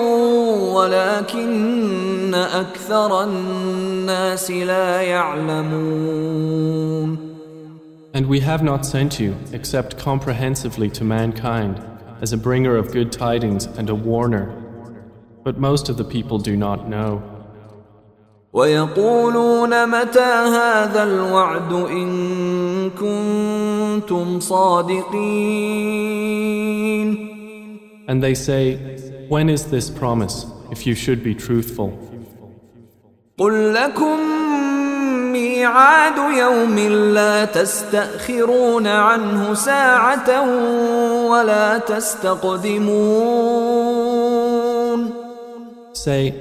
ولكن 0.75 2.35
أكثر 2.35 3.25
الناس 3.25 4.50
لا 4.50 5.03
يعلمون 5.03 6.50
And 8.12 8.27
we 8.27 8.41
have 8.41 8.62
not 8.62 8.85
sent 8.85 9.21
you 9.21 9.37
except 9.53 9.97
comprehensively 9.97 10.91
to 10.91 11.05
mankind 11.05 11.81
as 12.21 12.33
a 12.33 12.37
bringer 12.37 12.77
of 12.77 12.91
good 12.93 13.12
tidings 13.12 13.67
and 13.79 13.89
a 13.89 13.95
warner. 13.95 14.53
But 15.45 15.59
most 15.59 15.89
of 15.89 15.97
the 15.97 16.05
people 16.05 16.39
do 16.39 16.57
not 16.57 16.89
know. 16.89 17.34
ويقولون 18.56 19.88
متى 19.88 20.34
هذا 20.60 21.04
الوعد 21.04 21.74
إن 21.74 22.90
كنتم 22.90 24.40
صادقين 24.40 25.96
And 28.08 28.22
they 28.24 28.36
say, 28.36 28.78
When 29.30 29.50
is 29.50 29.66
this 29.66 29.90
promise, 29.90 30.46
if 30.72 30.88
you 30.88 30.96
should 30.96 31.22
be 31.24 31.36
truthful? 31.36 31.92
قل 33.38 33.74
لكم 33.74 34.20
ميعاد 35.34 36.18
يوم 36.38 36.80
لا 37.14 37.46
تستأخرون 37.46 38.88
عنه 38.88 39.54
ساعة 39.54 40.30
ولا 41.30 41.78
تستقدمون 41.78 42.96
Say, 45.94 46.34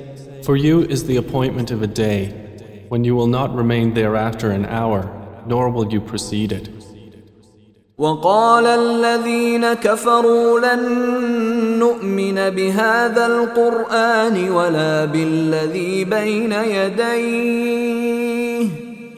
For 0.44 0.56
you 0.56 0.82
is 0.84 1.06
the 1.06 1.18
appointment 1.18 1.72
of 1.72 1.82
a 1.82 1.88
day 1.88 2.22
when 2.90 3.04
you 3.04 3.16
will 3.16 3.28
not 3.28 3.54
remain 3.54 3.94
thereafter 3.94 4.52
an 4.52 4.66
hour, 4.66 5.02
nor 5.46 5.70
will 5.70 5.92
you 5.92 6.02
precede 6.02 6.52
it. 6.52 6.70
وقال 8.00 8.66
الذين 8.66 9.74
كفروا 9.74 10.60
لن 10.60 10.84
نؤمن 11.80 12.50
بهذا 12.50 13.26
القرآن 13.28 14.50
ولا 14.52 15.06
بالذي 15.06 16.04
بين 16.04 16.52
يديه 16.52 18.33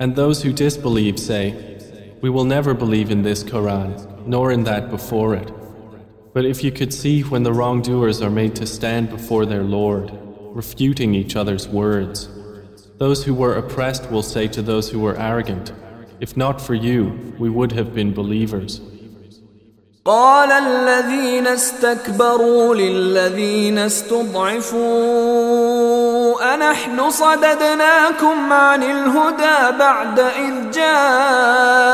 And 0.00 0.14
those 0.14 0.42
who 0.42 0.52
disbelieve 0.52 1.18
say, 1.18 1.78
We 2.20 2.30
will 2.30 2.44
never 2.44 2.74
believe 2.74 3.10
in 3.10 3.22
this 3.22 3.42
Quran, 3.42 4.26
nor 4.26 4.52
in 4.52 4.64
that 4.64 4.90
before 4.90 5.34
it. 5.34 5.50
But 6.34 6.44
if 6.44 6.62
you 6.62 6.70
could 6.70 6.92
see 6.92 7.22
when 7.22 7.44
the 7.44 7.52
wrongdoers 7.52 8.20
are 8.20 8.30
made 8.30 8.54
to 8.56 8.66
stand 8.66 9.08
before 9.08 9.46
their 9.46 9.64
Lord, 9.64 10.12
refuting 10.54 11.14
each 11.14 11.34
other's 11.34 11.66
words, 11.66 12.28
those 12.98 13.24
who 13.24 13.34
were 13.34 13.56
oppressed 13.56 14.10
will 14.10 14.22
say 14.22 14.48
to 14.48 14.62
those 14.62 14.90
who 14.90 15.00
were 15.00 15.16
arrogant, 15.16 15.72
If 16.20 16.36
not 16.36 16.60
for 16.60 16.74
you, 16.74 17.34
we 17.38 17.48
would 17.48 17.72
have 17.72 17.94
been 17.94 18.12
believers. 18.12 18.80
قال 20.06 20.52
الذين 20.52 21.46
استكبروا 21.46 22.74
للذين 22.74 23.78
استضعفوا 23.78 25.49
أنحن 26.54 27.10
صددناكم 27.10 28.52
عن 28.52 28.82
الهدى 28.82 29.78
بعد 29.78 30.20
إذ 30.20 30.70
جاءكم 30.70 31.90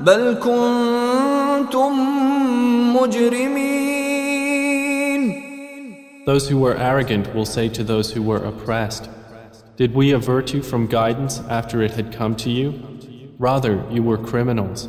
بل 0.00 0.38
كنتم 0.42 1.92
مجرمين 2.96 4.18
Those 6.26 6.48
who 6.50 6.58
were 6.58 6.76
arrogant 6.76 7.34
will 7.34 7.46
say 7.46 7.68
to 7.70 7.82
those 7.82 8.12
who 8.12 8.22
were 8.22 8.44
oppressed, 8.44 9.08
Did 9.78 9.94
we 9.94 10.12
avert 10.12 10.52
you 10.52 10.62
from 10.62 10.86
guidance 10.86 11.40
after 11.48 11.80
it 11.80 11.92
had 11.92 12.12
come 12.12 12.36
to 12.36 12.50
you? 12.50 12.74
Rather, 13.38 13.82
you 13.90 14.02
were 14.02 14.18
criminals. 14.18 14.88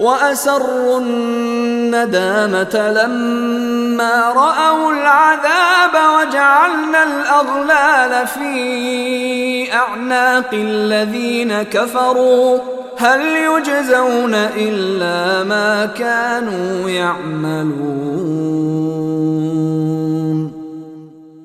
وأسروا 0.00 1.00
الندامة 1.00 2.74
لما 2.90 4.32
رأوا 4.32 4.92
العذاب 4.92 5.94
وجعلنا 5.94 7.02
الأغلال 7.02 8.26
في 8.26 9.72
أعناق 9.72 10.50
الذين 10.52 11.62
كفروا 11.62 12.58
هل 12.96 13.20
يجزون 13.20 14.34
إلا 14.34 15.44
ما 15.44 15.86
كانوا 15.86 16.90
يعملون 16.90 18.20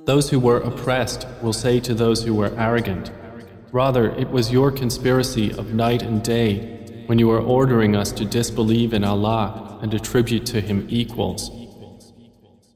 Those 0.05 0.29
who 0.29 0.39
were 0.39 0.61
oppressed 0.61 1.27
will 1.41 1.51
say 1.51 1.79
to 1.81 1.93
those 1.93 2.23
who 2.23 2.33
were 2.35 2.53
arrogant, 2.57 3.11
Rather, 3.71 4.11
it 4.11 4.29
was 4.29 4.51
your 4.51 4.71
conspiracy 4.71 5.51
of 5.51 5.73
night 5.73 6.03
and 6.03 6.23
day 6.23 6.74
when 7.07 7.19
you 7.19 7.29
are 7.31 7.39
ordering 7.39 7.95
us 7.95 8.11
to 8.13 8.25
disbelieve 8.25 8.93
in 8.93 9.03
Allah 9.03 9.79
and 9.81 9.93
attribute 9.93 10.45
to 10.47 10.61
Him 10.61 10.87
equals. 10.89 11.51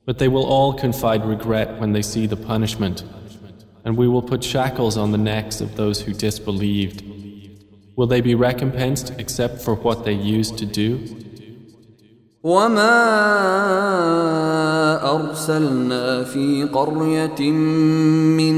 But 0.06 0.20
they 0.20 0.28
will 0.28 0.46
all 0.46 0.74
confide 0.74 1.26
regret 1.26 1.80
when 1.80 1.94
they 1.94 2.02
see 2.02 2.28
the 2.28 2.36
punishment, 2.36 3.04
and 3.84 3.98
we 3.98 4.08
will 4.08 4.22
put 4.22 4.44
shackles 4.44 4.98
on 4.98 5.12
the 5.12 5.18
necks 5.18 5.62
of 5.62 5.76
those 5.76 6.02
who 6.02 6.14
disbelieved. 6.14 7.04
Will 7.96 8.08
they 8.08 8.22
be 8.22 8.36
recompensed 8.36 9.14
except 9.18 9.62
for 9.62 9.76
what 9.76 10.06
they 10.06 10.14
used 10.14 10.58
to 10.58 10.66
do? 10.66 11.00
وما 12.44 12.96
ارسلنا 15.04 16.24
في 16.24 16.64
قَرْيَةٍ 16.64 17.42
من 18.40 18.56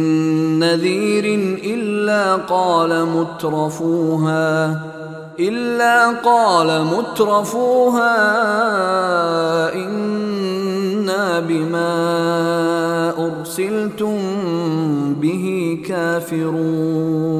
نذير 0.59 1.25
الا 1.63 2.35
قال 2.35 3.05
مترفوها 3.05 4.90
إلا 5.39 6.09
قال 6.09 6.85
مترفوها 6.85 8.13
إنا 9.73 11.39
بما 11.39 11.93
أرسلتم 13.17 14.17
به 15.13 15.77
كافرون 15.87 17.31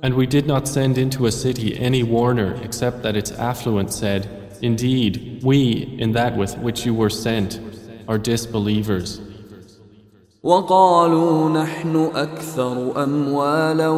And 0.00 0.14
we 0.14 0.26
did 0.26 0.46
not 0.46 0.68
send 0.68 0.96
into 0.96 1.26
a 1.26 1.32
city 1.32 1.76
any 1.76 2.04
warner 2.04 2.54
except 2.62 3.02
that 3.02 3.16
its 3.16 3.32
affluent 3.32 3.92
said, 3.92 4.28
Indeed, 4.62 5.40
we, 5.42 5.96
in 5.98 6.12
that 6.12 6.36
with 6.36 6.56
which 6.58 6.86
you 6.86 6.94
were 6.94 7.10
sent, 7.10 7.60
are 8.06 8.16
disbelievers. 8.16 9.20
وقالوا 10.43 11.49
نحن 11.49 12.09
أكثر 12.15 13.03
أموالا 13.03 13.89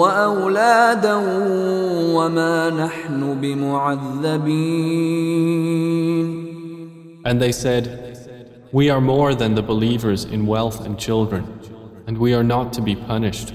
وأولادا 0.00 1.14
وما 2.16 2.70
نحن 2.70 3.40
بمعذبين 3.40 4.86
And 7.26 7.42
they 7.42 7.50
said, 7.52 7.84
We 8.72 8.88
are 8.88 9.00
more 9.00 9.34
than 9.34 9.54
the 9.56 9.62
believers 9.62 10.24
in 10.24 10.46
wealth 10.46 10.86
and 10.86 10.96
children, 10.98 11.44
and 12.06 12.16
we 12.18 12.32
are 12.34 12.44
not 12.44 12.72
to 12.74 12.80
be 12.80 12.94
punished. 12.94 13.52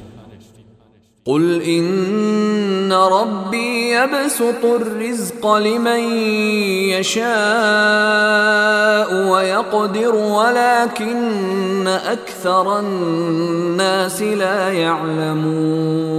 قل 1.27 1.63
إن 1.63 2.93
ربي 2.93 3.91
يبسط 3.91 4.65
الرزق 4.65 5.55
لمن 5.55 6.01
يشاء 6.95 7.27
ويقدر 9.31 10.15
ولكن 10.15 11.87
أكثر 11.87 12.81
الناس 12.81 14.23
لا 14.23 14.73
يعلمون 14.73 16.17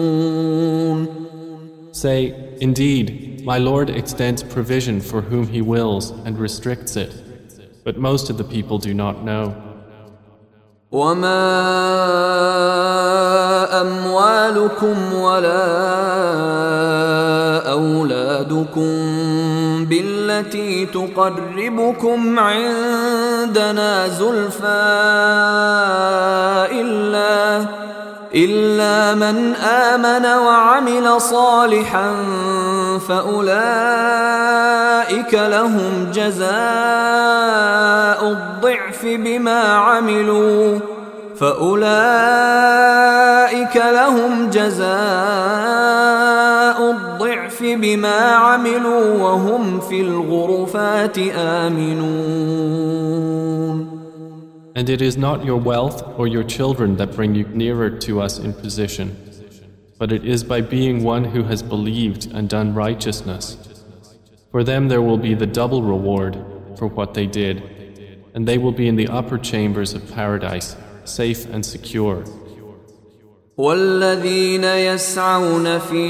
Say, 1.93 2.33
Indeed, 2.61 3.43
my 3.43 3.57
Lord 3.57 3.89
extends 3.89 4.43
provision 4.43 5.01
for 5.01 5.21
whom 5.21 5.47
He 5.47 5.61
wills 5.61 6.11
and 6.25 6.37
restricts 6.37 6.95
it, 6.95 7.11
but 7.83 7.97
most 7.97 8.29
of 8.29 8.37
the 8.37 8.43
people 8.43 8.77
do 8.77 8.93
not 8.93 9.23
know. 9.23 9.66
وما 10.91 11.47
أموالكم 13.81 15.13
ولا 15.13 15.67
أولادكم 17.71 18.91
بالتي 19.85 20.85
تقربكم 20.85 22.39
عندنا 22.39 24.07
زلفى 24.07 24.67
إلا 26.71 27.65
إلا 28.35 29.15
من 29.15 29.55
آمن 29.55 30.25
وعمل 30.25 31.21
صالحا 31.21 32.15
فأولئك 33.09 33.53
لهم 35.33 36.11
جزاء 36.13 36.47
الضعف 38.23 39.05
بما 39.05 39.63
عملوا 39.73 40.79
فأولئك 41.39 41.77
لهم 43.75 44.49
جزاء 44.49 44.87
الضعف 46.91 47.63
بما 47.63 48.19
عملوا 48.35 49.23
وهم 49.23 49.79
في 49.79 50.01
الغرفات 50.01 51.17
آمنون. 51.37 52.67
And 54.76 54.88
it 54.88 55.02
is 55.02 55.16
not 55.16 55.44
your 55.44 55.58
wealth 55.58 56.02
or 56.18 56.26
your 56.26 56.44
children 56.44 56.96
that 56.96 57.14
bring 57.14 57.34
you 57.34 57.44
nearer 57.48 57.90
to 57.90 58.20
us 58.20 58.38
in 58.38 58.54
position, 58.54 59.16
but 59.98 60.10
it 60.12 60.24
is 60.24 60.42
by 60.42 60.62
being 60.62 61.04
one 61.04 61.24
who 61.24 61.42
has 61.44 61.62
believed 61.62 62.32
and 62.32 62.48
done 62.48 62.74
righteousness. 62.74 63.56
For 64.50 64.64
them 64.64 64.88
there 64.88 65.02
will 65.02 65.18
be 65.18 65.34
the 65.34 65.46
double 65.46 65.82
reward 65.82 66.34
for 66.78 66.86
what 66.86 67.12
they 67.14 67.26
did, 67.26 67.62
and 68.34 68.48
they 68.48 68.56
will 68.58 68.72
be 68.72 68.88
in 68.88 68.96
the 68.96 69.08
upper 69.08 69.36
chambers 69.36 69.92
of 69.92 70.10
paradise, 70.10 70.74
safe 71.04 71.44
and 71.52 71.64
secure. 71.64 72.24
والذين 73.58 74.64
يسعون 74.64 75.78
في 75.78 76.06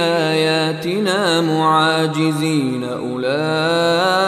آياتنا 0.00 1.40
معاجزين 1.40 2.84
أولئك 2.84 4.26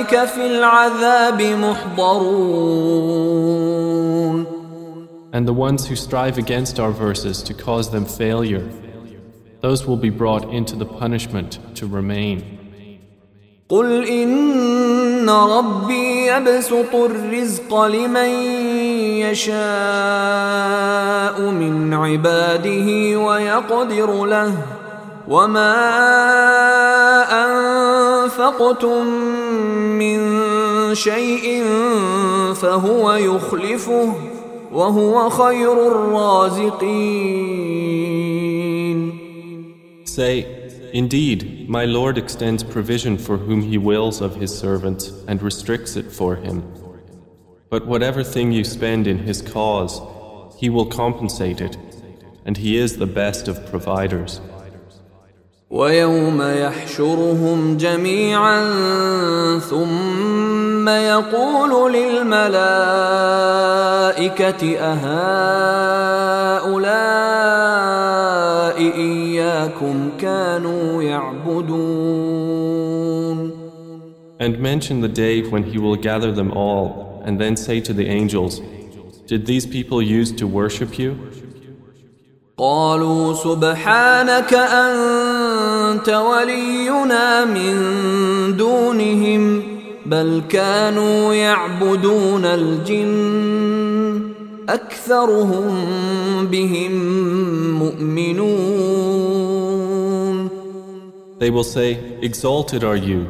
في 0.00 0.46
العذاب 0.46 1.42
محضرون 1.42 3.02
And 5.34 5.48
the 5.48 5.52
ones 5.54 5.86
who 5.86 5.96
strive 5.96 6.36
against 6.36 6.78
our 6.78 6.92
verses 6.92 7.42
to 7.44 7.54
cause 7.54 7.90
them 7.90 8.04
failure, 8.04 8.68
those 9.62 9.86
will 9.86 9.96
be 9.96 10.10
brought 10.10 10.44
into 10.52 10.76
the 10.76 10.84
punishment 10.84 11.58
to 11.76 11.86
remain. 11.86 12.58
قل 13.68 14.08
إن 14.08 15.30
ربي 15.30 16.26
يبسط 16.26 16.94
الرزق 16.94 17.84
لمن 17.84 18.28
يشاء 19.24 19.60
من 21.50 21.94
عباده 21.94 23.16
ويقدر 23.18 24.24
له 24.24 24.81
وما 25.27 25.75
أنفقتم 27.45 29.05
من 29.99 30.19
شيء 30.95 31.63
فهو 32.53 33.13
يخلفه 33.13 34.13
وهو 34.71 35.29
خير 35.29 35.87
الرازقين 35.87 37.47
Say, 40.05 40.45
Indeed, 40.93 41.69
my 41.69 41.85
Lord 41.85 42.17
extends 42.17 42.63
provision 42.63 43.17
for 43.19 43.37
whom 43.37 43.61
He 43.61 43.77
wills 43.77 44.21
of 44.21 44.35
His 44.35 44.57
servants 44.57 45.11
and 45.27 45.41
restricts 45.43 45.95
it 45.95 46.11
for 46.11 46.35
him. 46.35 46.63
But 47.69 47.85
whatever 47.85 48.23
thing 48.23 48.51
you 48.51 48.63
spend 48.63 49.05
in 49.05 49.19
His 49.19 49.41
cause, 49.41 50.01
He 50.57 50.69
will 50.69 50.85
compensate 50.87 51.61
it, 51.61 51.77
and 52.45 52.57
He 52.57 52.77
is 52.77 52.97
the 52.97 53.05
best 53.05 53.47
of 53.47 53.69
providers. 53.69 54.41
ويوم 55.71 56.41
يحشرهم 56.41 57.77
جميعا 57.77 58.59
ثم 59.59 60.89
يقول 60.89 61.93
للملائكة 61.93 62.47
أهؤلاء 66.57 66.77
إياكم 68.95 70.09
كانوا 70.19 71.03
يعبدون 71.03 72.47
And 74.39 74.59
mention 74.59 75.01
the 75.01 75.07
day 75.07 75.41
when 75.41 75.63
He 75.63 75.79
will 75.79 75.95
gather 75.95 76.31
them 76.31 76.51
all, 76.51 77.23
and 77.25 77.41
then 77.41 77.55
say 77.57 77.79
to 77.81 77.91
the 77.91 78.07
angels, 78.07 78.61
Did 79.25 79.47
these 79.47 79.65
people 79.65 79.99
use 79.99 80.31
to 80.33 80.45
worship 80.47 80.99
you? 80.99 81.17
قالوا 82.57 83.33
سبحانك 83.33 84.53
أنت 84.53 85.40
ولينا 86.09 87.45
من 87.45 87.75
دونهم 88.57 89.61
بل 90.05 90.41
كانوا 90.49 91.33
يعبدون 91.33 92.45
الجن 92.45 94.21
أكثرهم 94.69 95.67
بهم 96.47 96.91
مؤمنون 97.79 99.17
They 101.39 101.51
will 101.51 101.63
say, 101.63 101.89
Exalted 102.23 102.83
are 102.83 102.95
you. 102.95 103.27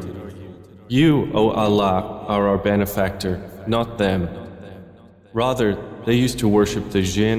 You, 0.88 1.30
O 1.34 1.50
Allah, 1.50 2.24
are 2.26 2.48
our 2.48 2.56
benefactor, 2.56 3.38
not 3.66 3.98
them. 3.98 4.30
Rather, 5.34 5.76
they 6.06 6.14
used 6.14 6.38
to 6.38 6.48
worship 6.48 6.90
the 6.90 7.02
jinn. 7.02 7.38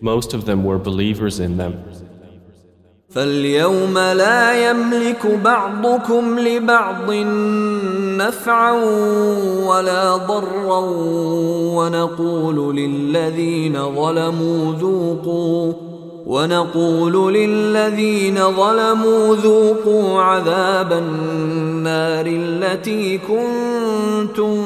Most 0.00 0.34
of 0.34 0.46
them 0.46 0.62
were 0.62 0.78
believers 0.78 1.40
in 1.40 1.56
them. 1.56 1.72
فاليوم 3.17 3.97
لا 3.97 4.69
يملك 4.69 5.25
بعضكم 5.43 6.39
لبعض 6.39 7.11
نفعا 8.17 8.71
ولا 9.65 10.17
ضرا 10.17 10.79
ونقول 11.77 12.75
للذين 12.75 13.95
ظلموا 13.95 14.73
ذوقوا 14.73 15.73
ونقول 16.25 17.33
للذين 17.33 18.35
ظلموا 18.35 19.35
ذوقوا 19.35 20.21
عذاب 20.21 20.93
النار 20.93 22.25
التي 22.25 23.17
كنتم 23.17 24.63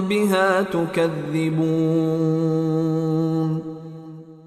بها 0.00 0.62
تكذبون. 0.62 2.06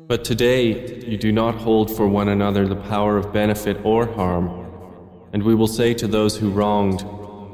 But 0.09 0.23
today, 0.25 0.65
you 1.07 1.17
do 1.17 1.33
not 1.33 1.55
hold 1.55 1.91
for 1.97 2.07
one 2.07 2.29
another 2.29 2.69
the 2.69 2.77
power 2.77 3.17
of 3.17 3.33
benefit 3.33 3.77
or 3.85 4.07
harm. 4.07 4.47
And 5.33 5.43
we 5.43 5.55
will 5.55 5.67
say 5.67 5.95
to 5.95 6.07
those 6.07 6.37
who 6.37 6.51
wronged, 6.51 7.05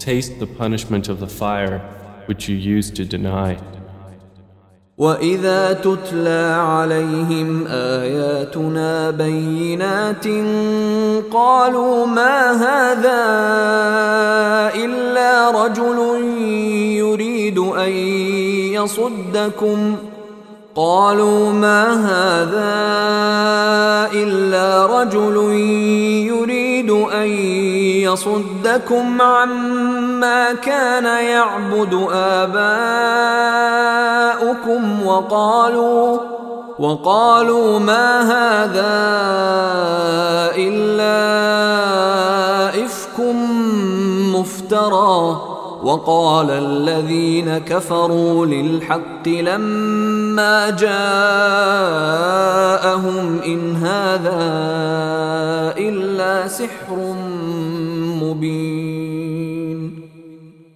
Taste 0.00 0.38
the 0.38 0.46
punishment 0.46 1.09
of 1.09 1.20
the 1.20 1.28
fire 1.28 1.78
which 2.26 2.48
you 2.48 2.56
used 2.56 2.96
to 2.96 3.04
deny. 3.04 3.59
واذا 4.98 5.72
تتلى 5.72 6.56
عليهم 6.61 7.66
اياتنا 7.66 9.11
بينات 9.11 10.26
قالوا 11.33 12.06
ما 12.06 12.52
هذا 12.52 13.24
الا 14.85 15.50
رجل 15.64 15.98
يريد 16.96 17.59
ان 17.59 17.92
يصدكم 18.76 19.96
قالوا 20.75 21.51
ما 21.51 21.93
هذا 21.93 22.75
إلا 24.13 24.85
رجل 24.85 25.35
يريد 26.27 26.91
أن 26.91 27.27
يصدكم 28.03 29.21
عما 29.21 30.53
كان 30.53 31.05
يعبد 31.05 32.07
آباؤكم 32.11 32.65
وقالوا 35.05 36.19
وقالوا 36.79 37.79
ما 37.79 38.21
هذا 38.21 38.95
إلا 40.57 41.15
إفك 42.85 43.19
مفترى 44.35 45.41
وقال 45.85 46.50
الذين 46.50 47.59
كفروا 47.59 48.46
للحق 48.46 49.28
لما 49.28 50.70
جاءهم 50.70 50.90
ان 53.42 53.76
هذا 53.76 54.40
الا 55.78 56.48
سحر 56.48 57.14
مبين 58.22 59.00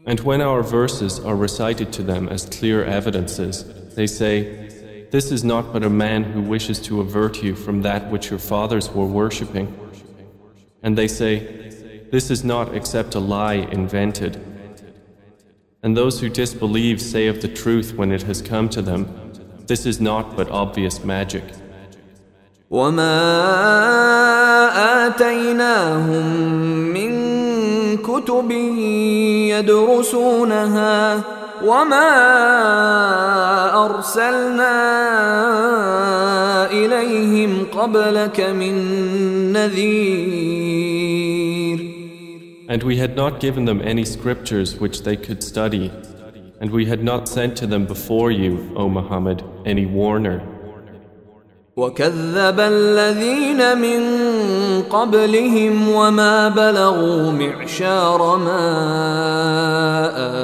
And 0.07 0.21
when 0.21 0.43
our 0.43 0.63
verses 0.63 1.19
are 1.19 1.35
recited 1.35 1.91
to 1.95 2.03
them 2.03 2.29
as 2.29 2.45
clear 2.45 2.85
evidences, 2.85 3.65
they 3.95 4.07
say, 4.07 5.09
This 5.11 5.33
is 5.33 5.43
not 5.43 5.73
but 5.73 5.83
a 5.83 5.89
man 5.89 6.25
who 6.25 6.43
wishes 6.43 6.79
to 6.81 7.01
avert 7.01 7.43
you 7.43 7.55
from 7.55 7.81
that 7.83 8.11
which 8.11 8.29
your 8.31 8.39
fathers 8.39 8.91
were 8.91 9.07
worshipping. 9.07 9.75
And 10.83 10.99
they 10.99 11.09
say, 11.09 11.33
This 12.13 12.31
is 12.31 12.45
not 12.45 12.75
except 12.75 13.15
a 13.15 13.19
lie 13.19 13.55
invented. 13.55 14.48
And 15.82 15.96
those 15.96 16.20
who 16.20 16.28
disbelieve 16.28 17.02
say 17.02 17.28
of 17.28 17.42
the 17.42 17.48
truth 17.48 17.94
when 17.96 18.12
it 18.12 18.24
has 18.24 18.42
come 18.42 18.68
to 18.70 18.82
them, 18.82 19.08
This 19.68 19.86
is 19.86 20.02
not 20.02 20.36
but 20.36 20.50
obvious 20.50 21.04
magic. 21.06 21.44
وما 31.62 32.00
أرسلنا 33.86 34.76
إليهم 36.72 37.66
قبلك 37.72 38.40
من 38.42 38.74
نذير 39.54 40.59
And 42.69 42.83
we 42.83 42.97
had 42.97 43.15
not 43.15 43.41
given 43.41 43.67
them 43.67 43.83
any 43.83 44.05
scriptures 44.05 44.81
which 44.81 45.03
they 45.03 45.17
could 45.17 45.43
study, 45.43 45.93
and 46.61 46.71
we 46.71 46.87
had 46.87 47.05
not 47.05 47.29
sent 47.29 47.57
to 47.59 47.67
them 47.67 47.85
before 47.85 48.31
you, 48.31 48.73
O 48.75 48.89
Muhammad, 48.89 49.45
any 49.67 49.85
warner. 49.85 50.41
وكذب 51.77 52.61
الذين 52.61 53.79
من 53.79 54.03
قبلهم 54.83 55.89
وما 55.89 56.49
بلغوا 56.49 57.33
معشار 57.33 58.37
ما 58.37 58.65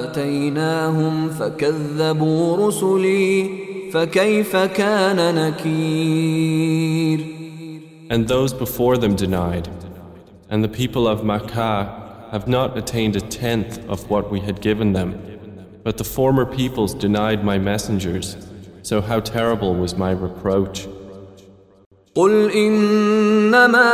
آتيناهم 0.05 1.31
فكذبوا 1.31 2.67
رسلي 2.67 3.51
فكيف 3.93 4.57
كان 4.57 5.35
نكير 5.35 7.21
And 8.11 8.27
those 8.27 8.53
before 8.53 8.99
them 8.99 9.15
denied, 9.15 9.69
and 10.51 10.65
the 10.65 10.69
people 10.69 11.07
of 11.07 11.23
Makkah 11.23 12.04
have 12.33 12.47
not 12.47 12.79
attained 12.79 13.17
a 13.17 13.21
tenth 13.21 13.79
of 13.89 14.09
what 14.11 14.31
we 14.31 14.41
had 14.41 14.61
given 14.61 14.93
them. 14.93 15.11
But 15.83 15.97
the 15.99 16.05
former 16.05 16.47
peoples 16.47 16.95
denied 16.95 17.45
my 17.45 17.59
messengers, 17.59 18.37
so 18.83 19.01
how 19.01 19.21
terrible 19.21 19.75
was 19.75 19.97
my 19.97 20.13
reproach. 20.13 20.89
قل 22.15 22.51
إنما 22.51 23.91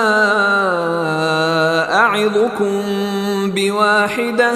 أعظكم 1.94 2.82
بواحدة 3.54 4.52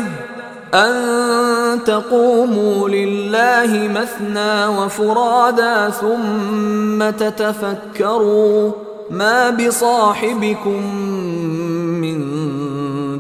أن 0.75 1.85
تقوموا 1.85 2.89
لله 2.89 3.89
مثنى 3.89 4.67
وفرادا 4.67 5.91
ثم 5.91 7.11
تتفكروا 7.11 8.73
ما 9.11 9.51
بصاحبكم 9.51 10.95
من 10.95 11.64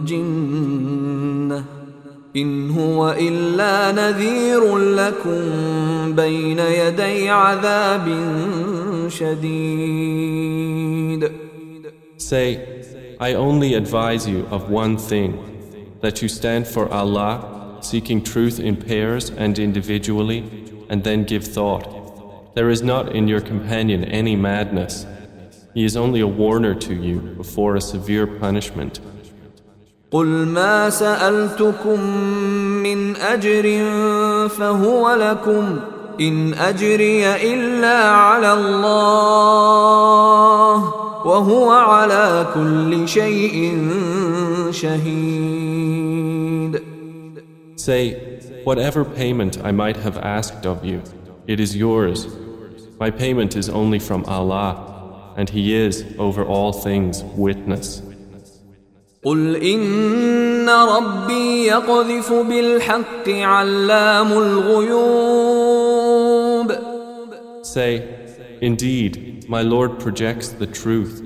جنة 0.07 1.65
إن 2.37 2.71
هو 2.71 3.11
إلا 3.11 3.93
نذير 3.93 4.79
لكم 4.79 5.41
بين 6.17 6.59
يدي 6.59 7.31
عذاب 7.31 8.09
شديد 9.09 10.61
Say, 12.17 12.59
I 13.19 13.35
only 13.35 13.75
advise 13.75 14.29
you 14.29 14.47
of 14.51 14.71
one 14.71 14.97
thing, 14.97 15.37
that 16.01 16.23
you 16.23 16.29
stand 16.29 16.69
for 16.69 16.89
Allah, 16.93 17.79
seeking 17.81 18.23
truth 18.23 18.61
in 18.61 18.77
pairs 18.77 19.31
and 19.31 19.59
individually, 19.59 20.45
and 20.89 21.03
then 21.03 21.25
give 21.25 21.45
thought. 21.45 22.55
There 22.55 22.71
is 22.71 22.83
not 22.83 23.17
in 23.17 23.27
your 23.27 23.41
companion 23.41 24.05
any 24.05 24.37
madness. 24.37 25.07
He 25.75 25.85
is 25.85 25.97
only 25.97 26.21
a 26.21 26.27
warner 26.27 26.75
to 26.75 26.95
you 26.95 27.21
before 27.21 27.75
a 27.77 27.81
severe 27.81 28.27
punishment. 28.27 29.01
قل 30.15 30.27
ما 30.27 30.91
سألتكم 30.91 32.01
من 32.83 33.17
أجر 33.17 33.89
فهو 34.49 35.15
لكم 35.15 35.79
إن 36.21 36.55
أجري 36.55 37.27
إلا 37.55 38.11
على 38.11 38.53
الله 38.53 39.81
وهو 41.27 41.71
على 41.71 42.47
كل 42.55 43.09
شيء 43.09 43.79
شهيد 44.71 46.11
Say, 47.77 48.15
whatever 48.65 49.05
payment 49.07 49.59
I 49.65 49.73
might 49.73 49.97
have 49.97 50.19
asked 50.19 50.67
of 50.67 50.85
you, 50.85 51.01
it 51.47 51.59
is 51.61 51.75
yours. 51.75 52.27
My 53.01 53.11
payment 53.11 53.57
is 53.57 53.71
only 53.71 53.99
from 53.99 54.25
Allah, 54.27 55.33
and 55.39 55.49
He 55.49 55.75
is, 55.75 56.05
over 56.19 56.45
all 56.45 56.75
things, 56.75 57.25
witness. 57.37 58.03
قل 59.25 59.57
إن 59.57 60.69
ربي 60.69 61.67
يقذف 61.67 62.33
بالحق 62.33 63.29
علام 63.29 64.33
الغيوب 64.33 65.71
Say, 67.63 68.03
Indeed, 68.63 69.45
my 69.49 69.63
Lord 69.63 70.01
projects 70.01 70.49
the 70.49 70.67
truth, 70.67 71.23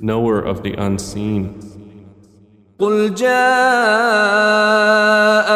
knower 0.00 0.38
of 0.38 0.62
the 0.62 0.74
unseen. 0.74 1.60
قل 2.78 3.14
جاء 3.14 3.28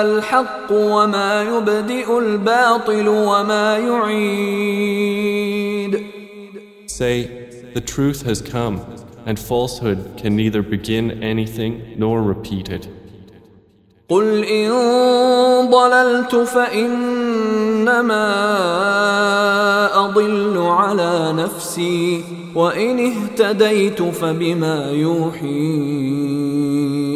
الحق 0.03 0.73
وما 0.73 1.43
يبدئ 1.43 2.19
الباطل 2.19 3.09
وما 3.09 3.79
يعيد 3.79 4.93
Say, 6.87 7.29
the 7.75 7.81
truth 7.81 8.23
has 8.23 8.43
come 8.43 8.81
and 9.27 9.39
falsehood 9.39 10.17
can 10.17 10.37
neither 10.37 10.63
begin 10.63 11.23
anything 11.23 11.95
nor 11.97 12.23
repeat 12.23 12.69
it. 12.69 12.89
قل 14.09 14.45
إن 14.45 14.71
ضللت 15.71 16.35
فإنما 16.35 18.27
أضل 20.07 20.59
على 20.59 21.33
نفسي 21.33 22.25
وإن 22.55 23.13
اهتديت 23.13 24.03
فبما 24.03 24.91
يوحي 24.91 25.73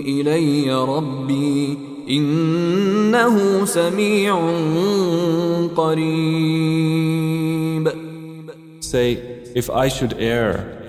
إلي 0.09 0.72
ربي 0.72 1.79
إنه 2.11 3.64
سميع 3.64 4.51
قريب 5.77 7.27
Say, 8.81 9.18
if 9.55 9.68
I 9.68 9.88
should 9.88 10.14
err, 10.18 10.80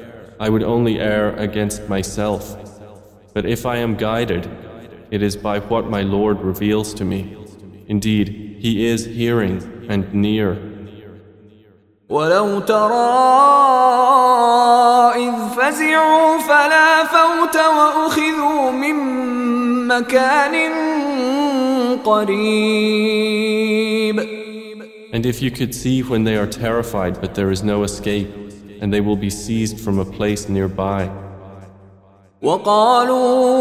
I 0.42 0.50
would 0.50 0.64
only 0.64 1.00
err 1.00 1.36
against 1.36 1.90
myself. 1.90 2.58
But 3.34 3.46
if 3.46 3.66
I 3.66 3.78
am 3.78 3.96
guided, 3.96 4.50
it 5.12 5.22
is 5.22 5.36
by 5.36 5.60
what 5.60 5.90
my 5.90 6.02
Lord 6.02 6.42
reveals 6.42 6.94
to 6.96 7.06
me. 7.06 7.38
Indeed, 7.88 8.58
He 8.60 8.86
is 8.86 9.06
hearing 9.06 9.86
and 9.90 10.14
near. 10.14 10.58
ولو 12.10 12.60
ترى 12.60 13.38
إذ 15.16 15.34
فزعوا 15.58 16.38
فلا 16.38 17.04
فوت 17.04 17.56
وأخذوا 17.56 18.72
من 18.72 18.96
مكان 19.88 20.72
قريب 22.04 23.58
And 25.14 25.26
if 25.26 25.42
you 25.42 25.52
could 25.52 25.74
see 25.74 26.04
when 26.04 26.24
they 26.24 26.38
are 26.38 26.48
terrified 26.48 27.20
but 27.22 27.34
there 27.36 27.50
is 27.52 27.64
no 27.64 27.84
escape, 27.84 28.28
and 28.82 28.94
they 28.94 29.02
will 29.02 29.16
be 29.16 29.30
seized 29.30 29.80
from 29.80 30.00
a 30.00 30.06
place 30.06 30.50
nearby. 30.50 31.10
وقالوا 32.42 33.58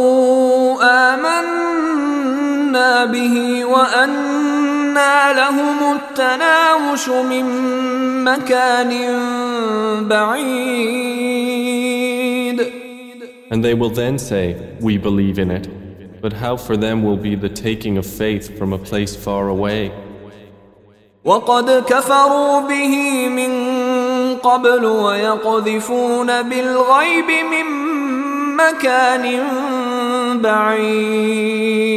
آمنا 1.14 3.04
به 3.04 3.64
وأنا 3.64 5.32
لهم 5.32 5.96
التناوش 5.96 7.08
من 7.08 7.44
مكان 8.24 8.92
بعيد 10.08 11.36
And 13.48 13.64
they 13.64 13.74
will 13.74 13.90
then 13.90 14.18
say, 14.18 14.56
We 14.80 14.98
believe 14.98 15.38
in 15.38 15.50
it. 15.52 15.68
But 16.20 16.32
how 16.32 16.56
for 16.56 16.76
them 16.76 17.04
will 17.04 17.16
be 17.16 17.36
the 17.36 17.48
taking 17.48 17.96
of 17.96 18.04
faith 18.04 18.58
from 18.58 18.72
a 18.72 18.78
place 18.78 19.14
far 19.14 19.48
away? 19.48 19.92
وقد 21.24 21.84
كفروا 21.86 22.60
به 22.60 23.28
من 23.28 23.59
قبل 24.43 24.85
ويقذفون 24.85 26.41
بالغيب 26.41 27.25
من 27.51 27.65
مكان 28.57 29.47
بعيد 30.41 31.91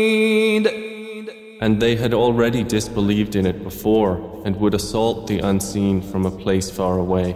And 1.61 1.81
they 1.81 1.95
had 1.97 2.13
already 2.13 2.63
disbelieved 2.63 3.35
in 3.37 3.47
it 3.47 3.65
before 3.65 4.43
and 4.45 4.61
would 4.61 4.75
assault 4.75 5.27
the 5.27 5.39
unseen 5.39 6.03
from 6.03 6.27
a 6.27 6.31
place 6.31 6.69
far 6.71 6.99
away. 6.99 7.35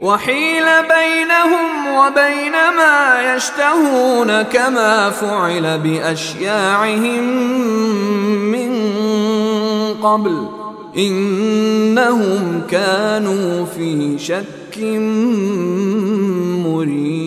وحيل 0.00 0.64
بينهم 0.88 1.94
وبين 1.96 2.52
ما 2.52 3.34
يشتهون 3.34 4.42
كما 4.42 5.10
فعل 5.10 5.78
باشياعهم 5.78 7.24
من 8.52 8.74
قبل 10.02 10.48
انهم 10.97 12.61
كانوا 12.69 13.65
في 13.65 14.17
شك 14.19 14.79
مريب 16.63 17.19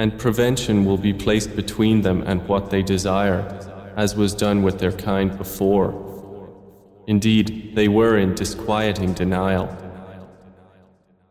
And 0.00 0.16
prevention 0.16 0.84
will 0.84 0.96
be 0.96 1.12
placed 1.12 1.56
between 1.56 2.02
them 2.02 2.22
and 2.24 2.46
what 2.46 2.70
they 2.70 2.82
desire, 2.82 3.42
as 3.96 4.14
was 4.14 4.32
done 4.32 4.62
with 4.62 4.78
their 4.78 4.92
kind 4.92 5.36
before. 5.36 5.90
Indeed, 7.08 7.72
they 7.74 7.88
were 7.88 8.16
in 8.16 8.34
disquieting 8.34 9.14
denial. 9.14 9.66